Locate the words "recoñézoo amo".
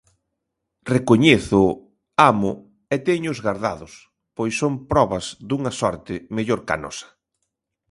0.93-2.51